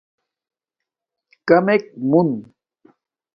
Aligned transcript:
کمک 1.47 1.83
مون 2.09 2.29